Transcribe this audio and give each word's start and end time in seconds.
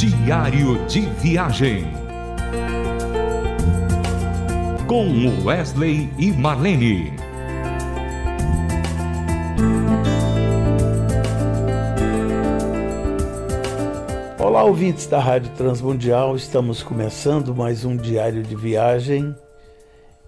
Diário 0.00 0.82
de 0.86 1.02
Viagem. 1.20 1.84
Com 4.86 5.44
Wesley 5.44 6.10
e 6.16 6.32
Marlene. 6.32 7.12
Olá, 14.38 14.64
ouvintes 14.64 15.06
da 15.06 15.20
Rádio 15.20 15.52
Transmundial. 15.54 16.34
Estamos 16.34 16.82
começando 16.82 17.54
mais 17.54 17.84
um 17.84 17.94
Diário 17.94 18.42
de 18.42 18.56
Viagem. 18.56 19.36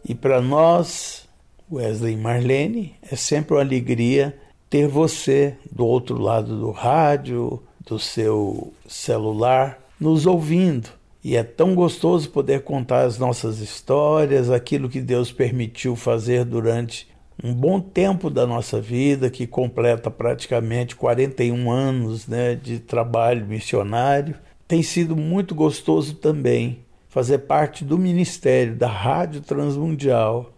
E 0.07 0.15
para 0.15 0.43
nós, 0.43 1.27
Wesley 1.73 2.13
e 2.13 2.17
Marlene, 2.19 2.95
é 3.11 3.17
sempre 3.17 3.55
uma 3.55 3.63
alegria 3.63 4.39
ter 4.69 4.87
você 4.87 5.57
do 5.71 5.87
outro 5.87 6.19
lado 6.19 6.61
do 6.61 6.71
rádio, 6.71 7.63
do 7.87 7.99
seu 7.99 8.73
celular, 8.87 9.79
nos 9.99 10.27
ouvindo. 10.27 10.89
E 11.25 11.37
é 11.37 11.43
tão 11.43 11.75
gostoso 11.75 12.31
poder 12.31 12.63
contar 12.63 13.03
as 13.03 13.19
nossas 13.19 13.61
histórias, 13.61 14.51
aquilo 14.51 14.89
que 14.89 15.01
Deus 15.01 15.31
permitiu 15.31 15.95
fazer 15.95 16.45
durante 16.45 17.09
um 17.43 17.55
bom 17.55 17.81
tempo 17.81 18.29
da 18.29 18.47
nossa 18.47 18.81
vida, 18.81 19.31
que 19.31 19.47
completa 19.47 20.11
praticamente 20.11 20.97
41 20.97 21.71
anos 21.71 22.27
né, 22.27 22.55
de 22.55 22.81
trabalho 22.81 23.47
missionário. 23.47 24.35
Tem 24.67 24.83
sido 24.83 25.17
muito 25.17 25.55
gostoso 25.55 26.15
também 26.15 26.81
fazer 27.09 27.39
parte 27.39 27.85
do 27.85 27.99
ministério 27.99 28.75
da 28.75 28.89
Rádio 28.89 29.43
Transmundial, 29.43 30.51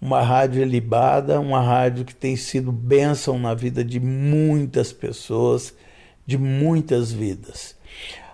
uma 0.00 0.22
rádio 0.22 0.64
libada, 0.64 1.40
uma 1.40 1.60
rádio 1.60 2.04
que 2.04 2.14
tem 2.14 2.36
sido 2.36 2.70
bênção 2.70 3.36
na 3.36 3.52
vida 3.52 3.84
de 3.84 3.98
muitas 3.98 4.92
pessoas, 4.92 5.74
de 6.28 6.36
muitas 6.36 7.10
vidas. 7.10 7.74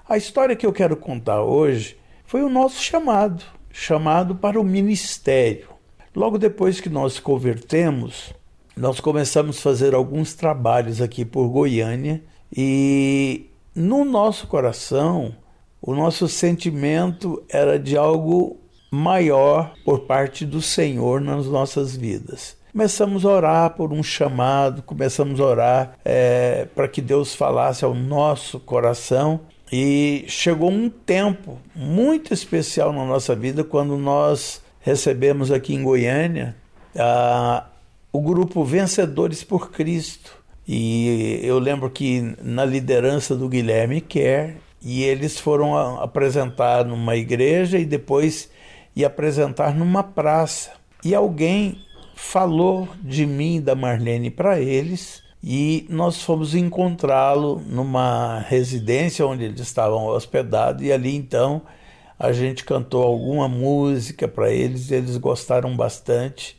A 0.08 0.16
história 0.16 0.56
que 0.56 0.66
eu 0.66 0.72
quero 0.72 0.96
contar 0.96 1.44
hoje 1.44 1.96
foi 2.24 2.42
o 2.42 2.48
nosso 2.48 2.82
chamado, 2.82 3.44
chamado 3.70 4.34
para 4.34 4.60
o 4.60 4.64
ministério. 4.64 5.68
Logo 6.12 6.36
depois 6.36 6.80
que 6.80 6.88
nós 6.88 7.20
convertemos, 7.20 8.34
nós 8.76 8.98
começamos 8.98 9.58
a 9.58 9.62
fazer 9.62 9.94
alguns 9.94 10.34
trabalhos 10.34 11.00
aqui 11.00 11.24
por 11.24 11.48
Goiânia 11.48 12.20
e 12.52 13.46
no 13.72 14.04
nosso 14.04 14.48
coração, 14.48 15.32
o 15.80 15.94
nosso 15.94 16.26
sentimento 16.26 17.44
era 17.48 17.78
de 17.78 17.96
algo 17.96 18.56
maior 18.90 19.72
por 19.84 20.00
parte 20.00 20.44
do 20.44 20.60
Senhor 20.60 21.20
nas 21.20 21.46
nossas 21.46 21.94
vidas. 21.94 22.56
Começamos 22.74 23.24
a 23.24 23.28
orar 23.28 23.70
por 23.70 23.92
um 23.92 24.02
chamado, 24.02 24.82
começamos 24.82 25.38
a 25.38 25.44
orar 25.44 25.96
é, 26.04 26.66
para 26.74 26.88
que 26.88 27.00
Deus 27.00 27.32
falasse 27.32 27.84
ao 27.84 27.94
nosso 27.94 28.58
coração. 28.58 29.42
E 29.70 30.24
chegou 30.26 30.72
um 30.72 30.90
tempo 30.90 31.60
muito 31.72 32.34
especial 32.34 32.92
na 32.92 33.04
nossa 33.04 33.32
vida 33.36 33.62
quando 33.62 33.96
nós 33.96 34.60
recebemos 34.80 35.52
aqui 35.52 35.72
em 35.72 35.84
Goiânia 35.84 36.56
a, 36.98 37.64
o 38.12 38.20
grupo 38.20 38.64
Vencedores 38.64 39.44
por 39.44 39.70
Cristo. 39.70 40.36
E 40.66 41.38
eu 41.44 41.60
lembro 41.60 41.88
que 41.88 42.34
na 42.42 42.64
liderança 42.64 43.36
do 43.36 43.48
Guilherme 43.48 44.00
Kerr, 44.00 44.56
e 44.82 45.04
eles 45.04 45.38
foram 45.38 46.00
apresentar 46.02 46.84
numa 46.84 47.14
igreja 47.14 47.78
e 47.78 47.84
depois 47.84 48.50
e 48.96 49.04
apresentar 49.04 49.72
numa 49.72 50.02
praça. 50.02 50.72
E 51.04 51.14
alguém 51.14 51.83
falou 52.14 52.88
de 53.02 53.26
mim 53.26 53.60
da 53.60 53.74
Marlene 53.74 54.30
para 54.30 54.60
eles 54.60 55.22
e 55.42 55.86
nós 55.90 56.22
fomos 56.22 56.54
encontrá-lo 56.54 57.60
numa 57.66 58.40
residência 58.48 59.26
onde 59.26 59.44
eles 59.44 59.60
estavam 59.60 60.06
hospedados 60.06 60.82
e 60.82 60.92
ali 60.92 61.14
então 61.14 61.62
a 62.18 62.32
gente 62.32 62.64
cantou 62.64 63.02
alguma 63.02 63.48
música 63.48 64.26
para 64.28 64.50
eles, 64.50 64.90
e 64.90 64.94
eles 64.94 65.16
gostaram 65.16 65.76
bastante. 65.76 66.56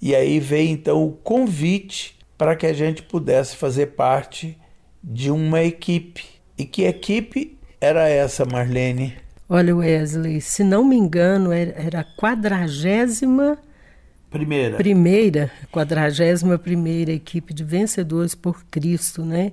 E 0.00 0.14
aí 0.14 0.38
veio 0.38 0.70
então 0.70 1.04
o 1.04 1.12
convite 1.12 2.16
para 2.36 2.54
que 2.54 2.66
a 2.66 2.72
gente 2.72 3.02
pudesse 3.02 3.56
fazer 3.56 3.86
parte 3.88 4.56
de 5.02 5.30
uma 5.30 5.62
equipe. 5.62 6.24
E 6.56 6.64
que 6.64 6.84
equipe 6.84 7.58
era 7.80 8.08
essa, 8.08 8.44
Marlene? 8.44 9.14
Olha, 9.48 9.74
Wesley, 9.74 10.40
se 10.40 10.62
não 10.62 10.84
me 10.84 10.96
engano, 10.96 11.50
era 11.52 12.00
a 12.00 12.04
quadragésima 12.04 13.58
primeira, 14.30 14.76
primeira, 14.76 15.50
quadragésima 15.70 16.58
primeira 16.58 17.12
equipe 17.12 17.52
de 17.52 17.64
vencedores 17.64 18.34
por 18.34 18.64
Cristo, 18.70 19.24
né? 19.24 19.52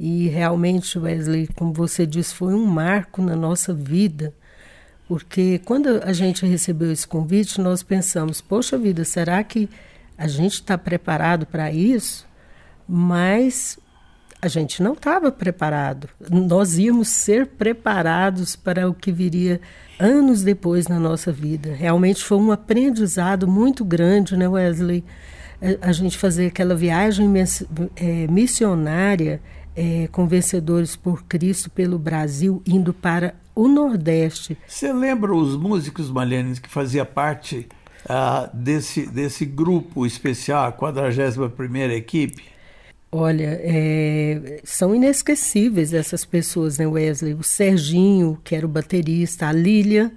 E 0.00 0.28
realmente, 0.28 0.98
Wesley, 0.98 1.48
como 1.48 1.72
você 1.72 2.06
disse, 2.06 2.34
foi 2.34 2.54
um 2.54 2.64
marco 2.64 3.20
na 3.20 3.34
nossa 3.34 3.74
vida, 3.74 4.32
porque 5.08 5.60
quando 5.64 6.00
a 6.04 6.12
gente 6.12 6.46
recebeu 6.46 6.92
esse 6.92 7.06
convite, 7.06 7.60
nós 7.60 7.82
pensamos: 7.82 8.40
poxa 8.40 8.78
vida, 8.78 9.04
será 9.04 9.42
que 9.42 9.68
a 10.16 10.28
gente 10.28 10.54
está 10.54 10.78
preparado 10.78 11.46
para 11.46 11.72
isso? 11.72 12.26
Mas 12.88 13.78
a 14.40 14.48
gente 14.48 14.82
não 14.82 14.92
estava 14.92 15.32
preparado. 15.32 16.08
Nós 16.30 16.78
íamos 16.78 17.08
ser 17.08 17.46
preparados 17.46 18.54
para 18.54 18.88
o 18.88 18.94
que 18.94 19.10
viria 19.10 19.60
anos 19.98 20.42
depois 20.42 20.86
na 20.86 20.98
nossa 20.98 21.32
vida. 21.32 21.74
Realmente 21.74 22.24
foi 22.24 22.38
um 22.38 22.52
aprendizado 22.52 23.48
muito 23.48 23.84
grande, 23.84 24.36
né, 24.36 24.48
Wesley? 24.48 25.04
A 25.80 25.90
gente 25.90 26.16
fazer 26.16 26.46
aquela 26.46 26.76
viagem 26.76 27.28
é, 27.96 28.26
missionária 28.28 29.40
é, 29.74 30.08
com 30.12 30.26
vencedores 30.26 30.94
por 30.94 31.24
Cristo 31.24 31.68
pelo 31.68 31.98
Brasil, 31.98 32.62
indo 32.64 32.94
para 32.94 33.34
o 33.56 33.66
Nordeste. 33.66 34.56
Você 34.66 34.92
lembra 34.92 35.34
os 35.34 35.56
músicos, 35.56 36.10
Marlene, 36.10 36.60
que 36.60 36.68
fazia 36.68 37.04
parte 37.04 37.68
uh, 38.04 38.56
desse, 38.56 39.04
desse 39.06 39.44
grupo 39.44 40.06
especial, 40.06 40.64
a 40.64 40.72
41ª 40.72 41.90
equipe? 41.90 42.57
Olha, 43.10 43.58
é, 43.62 44.60
são 44.64 44.94
inesquecíveis 44.94 45.94
essas 45.94 46.24
pessoas, 46.26 46.76
né, 46.76 46.86
Wesley? 46.86 47.32
O 47.32 47.42
Serginho, 47.42 48.38
que 48.44 48.54
era 48.54 48.66
o 48.66 48.68
baterista, 48.68 49.48
a 49.48 49.52
Lília. 49.52 50.12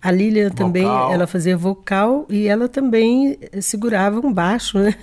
A 0.00 0.10
Lília 0.10 0.50
também, 0.50 0.84
ela 0.84 1.28
fazia 1.28 1.56
vocal 1.56 2.26
e 2.28 2.48
ela 2.48 2.68
também 2.68 3.38
segurava 3.60 4.18
um 4.18 4.32
baixo, 4.32 4.78
né? 4.78 4.94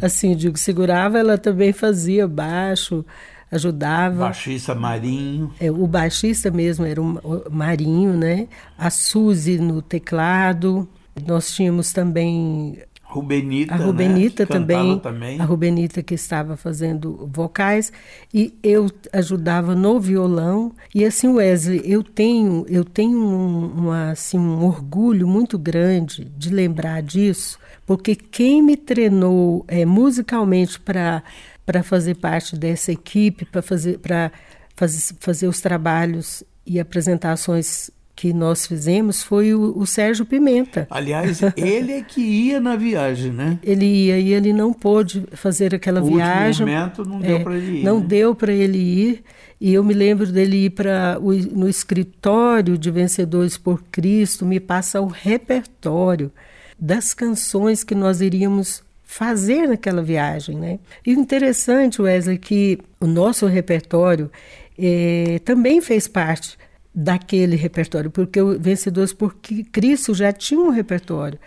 Assim, 0.00 0.34
digo, 0.34 0.56
segurava, 0.56 1.18
ela 1.18 1.36
também 1.36 1.74
fazia 1.74 2.26
baixo, 2.26 3.04
ajudava. 3.50 4.24
Baixista 4.24 4.74
Marinho. 4.74 5.52
É, 5.60 5.70
o 5.70 5.86
baixista 5.86 6.50
mesmo 6.50 6.86
era 6.86 7.02
o 7.02 7.50
Marinho, 7.50 8.14
né? 8.14 8.48
A 8.78 8.88
Suzy 8.88 9.58
no 9.58 9.82
teclado. 9.82 10.88
Nós 11.26 11.52
tínhamos 11.52 11.92
também 11.92 12.78
Rubenita, 13.10 13.74
a 13.74 13.76
Rubenita 13.76 14.44
né? 14.44 14.46
também, 14.46 14.98
também, 15.00 15.40
a 15.40 15.44
Rubenita 15.44 16.00
que 16.00 16.14
estava 16.14 16.56
fazendo 16.56 17.28
vocais. 17.32 17.92
E 18.32 18.54
eu 18.62 18.86
ajudava 19.12 19.74
no 19.74 19.98
violão. 19.98 20.72
E 20.94 21.04
assim 21.04 21.26
Wesley 21.26 21.82
eu 21.84 22.04
tenho 22.04 22.64
eu 22.68 22.84
tenho 22.84 23.18
um, 23.18 23.66
uma, 23.66 24.10
assim 24.12 24.38
um 24.38 24.64
orgulho 24.64 25.26
muito 25.26 25.58
grande 25.58 26.24
de 26.24 26.50
lembrar 26.50 27.02
disso 27.02 27.58
porque 27.84 28.14
quem 28.14 28.62
me 28.62 28.76
treinou 28.76 29.64
é, 29.66 29.84
musicalmente 29.84 30.78
para 30.78 31.24
para 31.66 31.82
fazer 31.82 32.14
parte 32.14 32.56
dessa 32.56 32.92
equipe 32.92 33.44
para 33.44 33.60
fazer 33.60 33.98
para 33.98 34.30
fazer, 34.76 35.14
fazer 35.18 35.48
os 35.48 35.60
trabalhos 35.60 36.44
e 36.64 36.78
apresentações 36.78 37.90
que 38.20 38.34
nós 38.34 38.66
fizemos 38.66 39.22
foi 39.22 39.54
o, 39.54 39.72
o, 39.74 39.86
Sérgio 39.86 40.26
Pimenta. 40.26 40.86
Aliás, 40.90 41.40
ele 41.56 41.92
é 41.94 42.02
que 42.02 42.20
ia 42.20 42.60
na 42.60 42.76
viagem, 42.76 43.32
né? 43.32 43.58
Ele 43.62 43.86
ia 43.86 44.18
e 44.18 44.34
ele 44.34 44.52
não 44.52 44.74
pôde 44.74 45.24
fazer 45.32 45.74
aquela 45.74 46.02
o 46.02 46.04
viagem. 46.04 46.66
momento 46.66 47.02
não 47.02 47.18
deu 47.18 47.36
é, 47.36 47.42
para 47.42 47.56
ele 47.56 47.78
ir. 47.78 47.82
Não 47.82 47.98
né? 47.98 48.06
deu 48.06 48.34
para 48.34 48.52
ele 48.52 48.76
ir. 48.76 49.24
E 49.58 49.72
eu 49.72 49.82
me 49.82 49.94
lembro 49.94 50.26
dele 50.26 50.66
ir 50.66 50.70
para 50.70 51.18
no 51.18 51.66
escritório 51.66 52.76
de 52.76 52.90
Vencedores 52.90 53.56
por 53.56 53.82
Cristo, 53.90 54.44
me 54.44 54.60
passa 54.60 55.00
o 55.00 55.06
repertório 55.06 56.30
das 56.78 57.14
canções 57.14 57.82
que 57.82 57.94
nós 57.94 58.20
iríamos 58.20 58.82
fazer 59.02 59.66
naquela 59.66 60.02
viagem, 60.02 60.56
né? 60.56 60.78
E 61.06 61.14
o 61.14 61.18
interessante, 61.18 62.02
Wesley, 62.02 62.36
que 62.36 62.78
o 63.00 63.06
nosso 63.06 63.46
repertório 63.46 64.30
eh, 64.78 65.40
também 65.42 65.80
fez 65.80 66.06
parte 66.06 66.58
daquele 66.94 67.56
repertório, 67.56 68.10
porque 68.10 68.40
o 68.40 68.58
Vencedores 68.58 69.12
por 69.12 69.36
Cristo 69.72 70.14
já 70.14 70.32
tinha 70.32 70.60
um 70.60 70.70
repertório. 70.70 71.38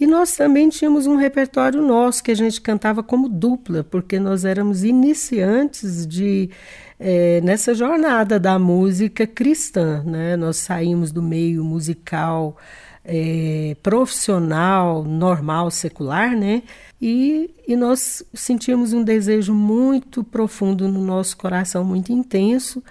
E 0.00 0.06
nós 0.06 0.36
também 0.36 0.68
tínhamos 0.68 1.06
um 1.06 1.16
repertório 1.16 1.82
nosso 1.82 2.22
que 2.22 2.30
a 2.30 2.34
gente 2.34 2.60
cantava 2.60 3.02
como 3.02 3.28
dupla, 3.28 3.82
porque 3.82 4.20
nós 4.20 4.44
éramos 4.44 4.84
iniciantes 4.84 6.06
de 6.06 6.50
é, 7.00 7.40
nessa 7.40 7.74
jornada 7.74 8.38
da 8.38 8.58
música 8.58 9.26
cristã, 9.26 10.02
né? 10.04 10.36
Nós 10.36 10.58
saímos 10.58 11.10
do 11.10 11.20
meio 11.20 11.64
musical 11.64 12.56
é, 13.04 13.76
profissional, 13.82 15.02
normal, 15.02 15.70
secular, 15.70 16.36
né? 16.36 16.62
E, 17.00 17.50
e 17.66 17.74
nós 17.74 18.22
sentíamos 18.34 18.92
um 18.92 19.02
desejo 19.02 19.52
muito 19.52 20.22
profundo 20.22 20.86
no 20.86 21.00
nosso 21.04 21.36
coração, 21.36 21.84
muito 21.84 22.12
intenso, 22.12 22.82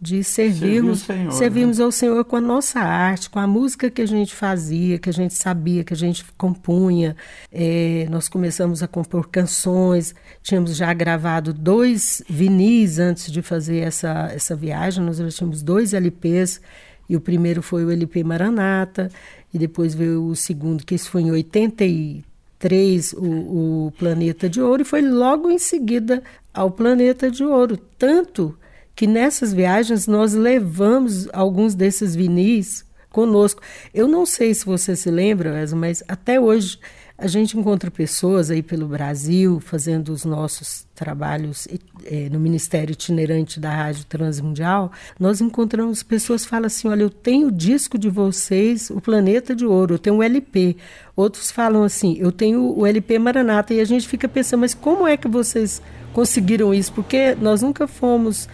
de 0.00 0.22
servirmos, 0.22 1.00
Senhor, 1.00 1.32
servirmos 1.32 1.78
né? 1.78 1.84
ao 1.84 1.90
Senhor 1.90 2.24
com 2.24 2.36
a 2.36 2.40
nossa 2.40 2.80
arte, 2.80 3.30
com 3.30 3.38
a 3.38 3.46
música 3.46 3.90
que 3.90 4.02
a 4.02 4.06
gente 4.06 4.34
fazia, 4.34 4.98
que 4.98 5.08
a 5.08 5.12
gente 5.12 5.32
sabia, 5.34 5.82
que 5.82 5.94
a 5.94 5.96
gente 5.96 6.24
compunha. 6.36 7.16
É, 7.50 8.06
nós 8.10 8.28
começamos 8.28 8.82
a 8.82 8.88
compor 8.88 9.28
canções, 9.28 10.14
tínhamos 10.42 10.76
já 10.76 10.92
gravado 10.92 11.52
dois 11.52 12.22
vinis 12.28 12.98
antes 12.98 13.32
de 13.32 13.40
fazer 13.40 13.78
essa, 13.78 14.30
essa 14.34 14.54
viagem, 14.54 15.02
nós 15.02 15.16
já 15.16 15.28
tínhamos 15.30 15.62
dois 15.62 15.94
LPs, 15.94 16.60
e 17.08 17.16
o 17.16 17.20
primeiro 17.20 17.62
foi 17.62 17.84
o 17.84 17.90
LP 17.90 18.22
Maranata, 18.22 19.10
e 19.52 19.58
depois 19.58 19.94
veio 19.94 20.26
o 20.26 20.36
segundo, 20.36 20.84
que 20.84 20.94
isso 20.94 21.08
foi 21.08 21.22
em 21.22 21.30
83, 21.30 23.14
o, 23.14 23.86
o 23.86 23.92
Planeta 23.98 24.46
de 24.46 24.60
Ouro, 24.60 24.82
e 24.82 24.84
foi 24.84 25.00
logo 25.00 25.50
em 25.50 25.58
seguida 25.58 26.22
ao 26.52 26.70
Planeta 26.70 27.30
de 27.30 27.44
Ouro. 27.44 27.78
Tanto 27.98 28.58
que 28.96 29.06
nessas 29.06 29.52
viagens 29.52 30.06
nós 30.06 30.32
levamos 30.32 31.28
alguns 31.32 31.74
desses 31.74 32.16
vinis 32.16 32.84
conosco. 33.10 33.62
Eu 33.94 34.08
não 34.08 34.24
sei 34.26 34.54
se 34.54 34.64
você 34.64 34.96
se 34.96 35.10
lembra, 35.10 35.64
mas 35.76 36.02
até 36.08 36.40
hoje 36.40 36.78
a 37.18 37.26
gente 37.26 37.58
encontra 37.58 37.90
pessoas 37.90 38.50
aí 38.50 38.62
pelo 38.62 38.86
Brasil 38.86 39.58
fazendo 39.60 40.10
os 40.10 40.24
nossos 40.24 40.86
trabalhos 40.94 41.66
é, 42.04 42.28
no 42.28 42.38
Ministério 42.38 42.92
Itinerante 42.92 43.58
da 43.58 43.70
Rádio 43.70 44.04
Transmundial. 44.04 44.92
Nós 45.18 45.40
encontramos 45.40 46.02
pessoas 46.02 46.44
que 46.44 46.50
falam 46.50 46.66
assim: 46.66 46.88
olha, 46.88 47.02
eu 47.02 47.10
tenho 47.10 47.48
o 47.48 47.52
disco 47.52 47.96
de 47.98 48.10
vocês, 48.10 48.90
o 48.90 49.00
Planeta 49.00 49.54
de 49.54 49.64
Ouro, 49.64 49.94
eu 49.94 49.98
tenho 49.98 50.16
o 50.16 50.22
LP. 50.22 50.76
Outros 51.14 51.50
falam 51.50 51.84
assim: 51.84 52.16
eu 52.18 52.30
tenho 52.30 52.78
o 52.78 52.86
LP 52.86 53.18
Maranata. 53.18 53.72
E 53.72 53.80
a 53.80 53.84
gente 53.84 54.06
fica 54.06 54.28
pensando, 54.28 54.60
mas 54.60 54.74
como 54.74 55.06
é 55.06 55.16
que 55.16 55.28
vocês 55.28 55.80
conseguiram 56.12 56.74
isso? 56.74 56.92
Porque 56.92 57.34
nós 57.34 57.62
nunca 57.62 57.86
fomos 57.86 58.46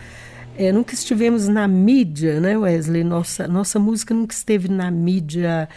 é, 0.56 0.72
nunca 0.72 0.94
estivemos 0.94 1.48
na 1.48 1.66
mídia, 1.66 2.40
né, 2.40 2.56
Wesley? 2.56 3.04
Nossa, 3.04 3.48
nossa 3.48 3.78
música 3.78 4.14
nunca 4.14 4.34
esteve 4.34 4.68
na 4.68 4.90
mídia 4.90 5.68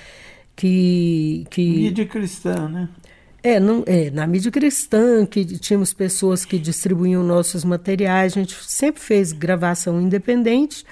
que. 0.56 1.46
que... 1.50 1.62
Mídia 1.62 2.06
cristã, 2.06 2.68
né? 2.70 2.90
É, 3.44 3.60
não, 3.60 3.84
é, 3.86 4.10
na 4.10 4.26
mídia 4.26 4.52
cristã, 4.52 5.24
que 5.24 5.46
tínhamos 5.46 5.94
pessoas 5.94 6.44
que 6.44 6.58
distribuíam 6.58 7.24
nossos 7.24 7.64
materiais, 7.64 8.34
a 8.34 8.40
gente 8.40 8.56
sempre 8.64 9.00
fez 9.00 9.32
gravação 9.32 10.02
independente, 10.02 10.84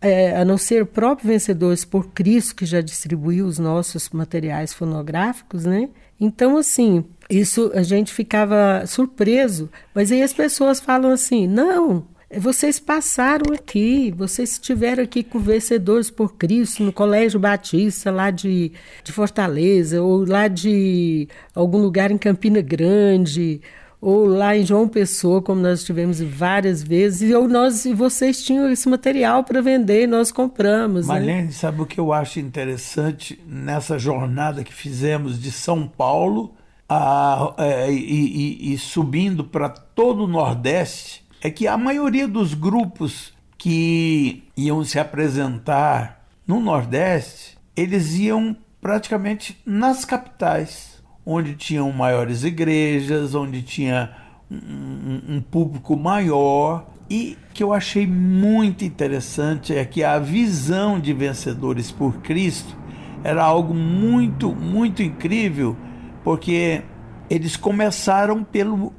é, 0.00 0.36
a 0.36 0.44
não 0.44 0.58
ser 0.58 0.82
o 0.82 0.86
próprio 0.86 1.28
Vencedores 1.28 1.84
por 1.84 2.08
Cristo, 2.08 2.56
que 2.56 2.66
já 2.66 2.80
distribuiu 2.80 3.46
os 3.46 3.60
nossos 3.60 4.10
materiais 4.10 4.72
fonográficos, 4.72 5.64
né? 5.64 5.88
Então, 6.18 6.56
assim, 6.56 7.04
isso 7.30 7.70
a 7.74 7.82
gente 7.82 8.12
ficava 8.12 8.84
surpreso, 8.86 9.70
mas 9.94 10.10
aí 10.10 10.22
as 10.22 10.32
pessoas 10.32 10.80
falam 10.80 11.12
assim: 11.12 11.46
não, 11.46 12.04
vocês 12.38 12.78
passaram 12.78 13.52
aqui, 13.52 14.14
vocês 14.16 14.52
estiveram 14.52 15.02
aqui 15.02 15.24
com 15.24 15.40
vencedores 15.40 16.10
por 16.10 16.36
Cristo 16.36 16.84
no 16.84 16.92
Colégio 16.92 17.40
Batista, 17.40 18.10
lá 18.10 18.30
de, 18.30 18.70
de 19.02 19.10
Fortaleza, 19.10 20.00
ou 20.00 20.24
lá 20.24 20.46
de 20.46 21.28
algum 21.52 21.78
lugar 21.78 22.12
em 22.12 22.18
Campina 22.18 22.60
Grande, 22.60 23.60
ou 24.00 24.26
lá 24.26 24.56
em 24.56 24.64
João 24.64 24.88
Pessoa, 24.88 25.42
como 25.42 25.60
nós 25.60 25.82
tivemos 25.82 26.20
várias 26.20 26.84
vezes, 26.84 27.34
ou 27.34 27.48
nós 27.48 27.84
e 27.84 27.92
vocês 27.92 28.44
tinham 28.44 28.70
esse 28.70 28.88
material 28.88 29.42
para 29.42 29.60
vender 29.60 30.04
e 30.04 30.06
nós 30.06 30.30
compramos. 30.30 31.08
Né? 31.08 31.14
Marlene, 31.14 31.42
né? 31.48 31.50
sabe 31.50 31.82
o 31.82 31.86
que 31.86 31.98
eu 31.98 32.12
acho 32.12 32.38
interessante 32.38 33.42
nessa 33.44 33.98
jornada 33.98 34.62
que 34.62 34.72
fizemos 34.72 35.40
de 35.40 35.50
São 35.50 35.88
Paulo 35.88 36.54
a, 36.88 37.54
a, 37.58 37.66
é, 37.66 37.92
e, 37.92 37.96
e, 37.96 38.72
e 38.72 38.78
subindo 38.78 39.42
para 39.42 39.68
todo 39.68 40.24
o 40.24 40.28
Nordeste? 40.28 41.28
É 41.42 41.50
que 41.50 41.66
a 41.66 41.76
maioria 41.76 42.28
dos 42.28 42.54
grupos 42.54 43.32
que 43.56 44.42
iam 44.56 44.84
se 44.84 44.98
apresentar 44.98 46.24
no 46.46 46.60
Nordeste, 46.60 47.58
eles 47.76 48.14
iam 48.18 48.56
praticamente 48.80 49.58
nas 49.64 50.04
capitais, 50.04 51.02
onde 51.24 51.54
tinham 51.54 51.90
maiores 51.92 52.44
igrejas, 52.44 53.34
onde 53.34 53.62
tinha 53.62 54.16
um, 54.50 55.36
um 55.36 55.40
público 55.40 55.96
maior. 55.96 56.86
E 57.08 57.36
que 57.52 57.62
eu 57.62 57.72
achei 57.72 58.06
muito 58.06 58.84
interessante 58.84 59.74
é 59.74 59.84
que 59.84 60.04
a 60.04 60.18
visão 60.18 60.98
de 60.98 61.12
vencedores 61.12 61.90
por 61.90 62.18
Cristo 62.18 62.76
era 63.24 63.42
algo 63.42 63.74
muito, 63.74 64.54
muito 64.54 65.02
incrível, 65.02 65.76
porque 66.22 66.82
eles 67.28 67.56
começaram 67.56 68.42
pelo 68.42 68.92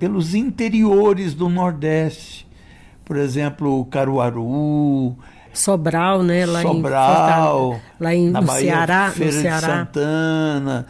pelos 0.00 0.34
interiores 0.34 1.34
do 1.34 1.48
Nordeste. 1.48 2.48
Por 3.04 3.16
exemplo, 3.16 3.84
Caruaru, 3.84 5.16
Sobral, 5.52 6.22
né? 6.22 6.46
Lá 6.46 6.62
Sobral, 6.62 7.74
em, 7.74 8.02
lá 8.02 8.14
em, 8.14 8.30
na 8.30 8.40
no 8.40 8.46
Bahia, 8.46 8.72
Ceará, 8.72 9.10
Feira 9.10 9.34
no 9.34 9.42
Ceará. 9.42 9.60
de 9.60 9.66
Santana. 9.66 10.86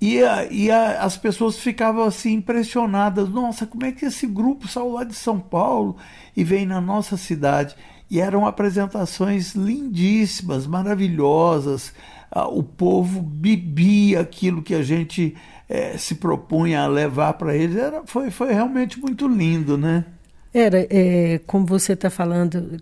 E, 0.00 0.22
a, 0.22 0.46
e 0.50 0.70
a, 0.70 1.02
as 1.02 1.16
pessoas 1.16 1.58
ficavam 1.58 2.04
assim 2.04 2.32
impressionadas. 2.32 3.28
Nossa, 3.28 3.66
como 3.66 3.84
é 3.84 3.92
que 3.92 4.06
esse 4.06 4.26
grupo 4.26 4.66
saiu 4.66 4.92
lá 4.92 5.04
de 5.04 5.14
São 5.14 5.38
Paulo 5.38 5.96
e 6.36 6.42
veio 6.42 6.66
na 6.66 6.80
nossa 6.80 7.16
cidade? 7.16 7.76
E 8.10 8.20
eram 8.20 8.46
apresentações 8.46 9.54
lindíssimas, 9.54 10.66
maravilhosas. 10.66 11.92
Ah, 12.32 12.48
o 12.48 12.62
povo 12.62 13.20
bebia 13.20 14.20
aquilo 14.20 14.62
que 14.62 14.74
a 14.74 14.82
gente 14.82 15.36
é, 15.70 15.96
se 15.96 16.16
propunha 16.16 16.82
a 16.82 16.88
levar 16.88 17.34
para 17.34 17.54
eles, 17.54 17.76
era, 17.76 18.02
foi, 18.04 18.28
foi 18.28 18.52
realmente 18.52 18.98
muito 18.98 19.28
lindo, 19.28 19.78
né? 19.78 20.04
Era, 20.52 20.84
é, 20.90 21.40
como 21.46 21.64
você 21.64 21.92
está 21.92 22.10
falando, 22.10 22.76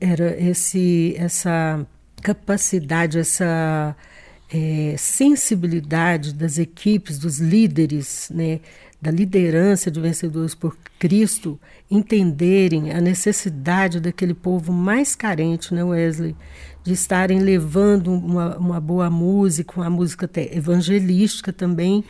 era 0.00 0.36
esse, 0.42 1.14
essa 1.16 1.86
capacidade, 2.20 3.16
essa 3.16 3.94
é, 4.52 4.96
sensibilidade 4.98 6.34
das 6.34 6.58
equipes, 6.58 7.16
dos 7.16 7.38
líderes, 7.38 8.28
né, 8.34 8.58
da 9.02 9.10
liderança 9.10 9.90
de 9.90 10.00
vencedores 10.00 10.54
por 10.54 10.78
Cristo, 10.96 11.58
entenderem 11.90 12.92
a 12.92 13.00
necessidade 13.00 13.98
daquele 13.98 14.32
povo 14.32 14.72
mais 14.72 15.16
carente, 15.16 15.74
né, 15.74 15.82
Wesley? 15.82 16.36
De 16.84 16.92
estarem 16.92 17.40
levando 17.40 18.12
uma, 18.12 18.56
uma 18.56 18.80
boa 18.80 19.10
música, 19.10 19.80
uma 19.80 19.90
música 19.90 20.30
evangelística 20.52 21.52
também, 21.52 22.04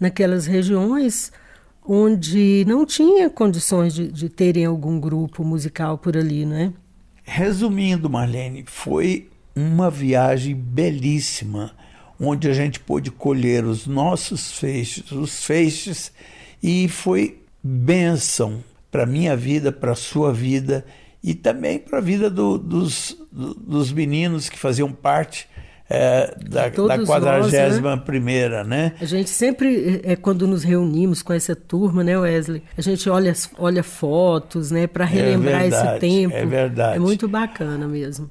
naquelas 0.00 0.44
regiões 0.46 1.30
onde 1.86 2.64
não 2.66 2.84
tinha 2.84 3.30
condições 3.30 3.94
de, 3.94 4.10
de 4.10 4.28
terem 4.28 4.64
algum 4.64 4.98
grupo 4.98 5.44
musical 5.44 5.96
por 5.96 6.16
ali, 6.16 6.44
né? 6.44 6.72
Resumindo, 7.22 8.10
Marlene, 8.10 8.64
foi 8.66 9.28
uma 9.54 9.88
viagem 9.90 10.56
belíssima, 10.56 11.72
onde 12.22 12.48
a 12.48 12.52
gente 12.52 12.78
pôde 12.78 13.10
colher 13.10 13.64
os 13.64 13.86
nossos 13.86 14.52
feixes, 14.52 15.10
os 15.10 15.44
feixes, 15.44 16.12
e 16.62 16.88
foi 16.88 17.42
bênção 17.62 18.62
para 18.90 19.04
minha 19.04 19.36
vida, 19.36 19.72
para 19.72 19.92
a 19.92 19.96
sua 19.96 20.32
vida 20.32 20.84
e 21.22 21.34
também 21.34 21.78
para 21.78 21.98
a 21.98 22.00
vida 22.00 22.30
do, 22.30 22.58
dos, 22.58 23.16
dos 23.32 23.92
meninos 23.92 24.48
que 24.48 24.58
faziam 24.58 24.92
parte 24.92 25.48
é, 25.90 26.34
da, 26.48 26.68
da 26.68 27.04
41 27.04 28.64
né? 28.64 28.64
né? 28.64 28.92
A 29.00 29.04
gente 29.04 29.28
sempre, 29.28 30.00
é, 30.04 30.16
quando 30.16 30.46
nos 30.46 30.62
reunimos 30.62 31.22
com 31.22 31.32
essa 31.32 31.54
turma, 31.54 32.02
né, 32.02 32.16
Wesley? 32.16 32.62
A 32.78 32.80
gente 32.80 33.10
olha, 33.10 33.32
olha 33.58 33.82
fotos, 33.82 34.70
né, 34.70 34.86
para 34.86 35.04
relembrar 35.04 35.54
é 35.54 35.68
verdade, 35.68 35.88
esse 35.88 36.00
tempo. 36.00 36.34
É 36.34 36.46
verdade. 36.46 36.96
É 36.96 36.98
muito 36.98 37.28
bacana 37.28 37.86
mesmo. 37.86 38.30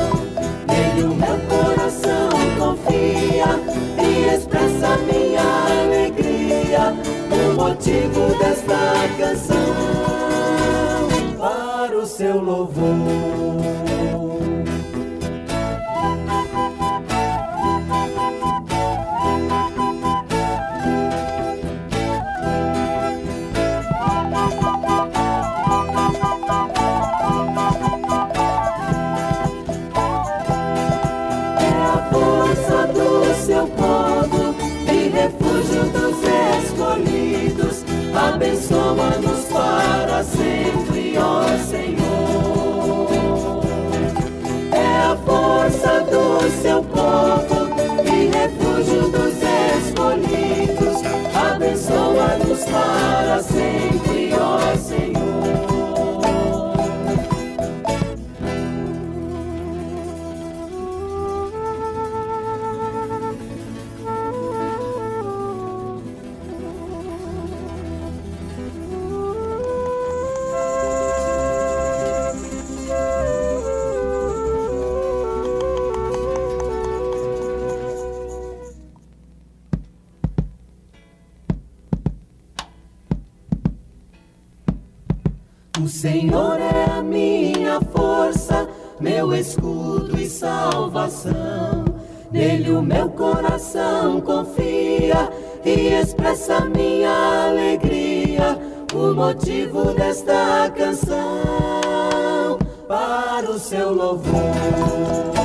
O 85.83 85.87
Senhor 85.87 86.59
é 86.59 86.91
a 86.91 87.01
minha 87.01 87.81
força, 87.91 88.69
meu 88.99 89.33
escudo 89.33 90.15
e 90.15 90.29
salvação. 90.29 91.85
Nele 92.31 92.69
o 92.69 92.83
meu 92.83 93.09
coração 93.09 94.21
confia 94.21 95.31
e 95.65 95.87
expressa 95.99 96.59
minha 96.65 97.47
alegria. 97.47 98.59
O 98.93 99.15
motivo 99.15 99.91
desta 99.95 100.71
canção 100.77 102.59
para 102.87 103.49
o 103.49 103.57
seu 103.57 103.91
louvor. 103.91 105.41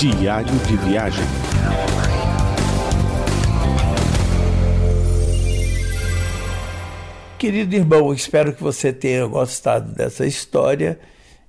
Diário 0.00 0.56
de 0.60 0.76
Viagem. 0.78 1.24
Querido 7.38 7.74
irmão, 7.74 8.10
espero 8.14 8.54
que 8.54 8.62
você 8.62 8.94
tenha 8.94 9.26
gostado 9.26 9.92
dessa 9.92 10.24
história 10.24 10.98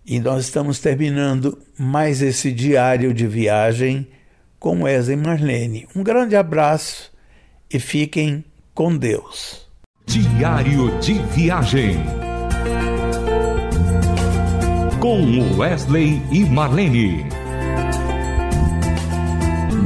e 0.06 0.20
nós 0.20 0.44
estamos 0.44 0.80
terminando 0.80 1.58
mais 1.80 2.22
esse 2.22 2.52
diário 2.52 3.14
de 3.14 3.26
viagem 3.26 4.06
com 4.60 4.84
Wesley 4.84 5.16
Marlene. 5.16 5.88
Um 5.96 6.04
grande 6.04 6.36
abraço 6.36 7.10
e 7.74 7.80
fiquem 7.80 8.44
com 8.76 8.98
Deus. 8.98 9.66
Diário 10.06 11.00
de 11.00 11.14
Viagem 11.14 11.96
com 15.00 15.58
Wesley 15.58 16.22
e 16.34 16.44
Marlene 16.44 17.41